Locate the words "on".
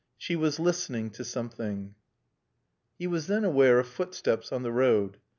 4.51-4.63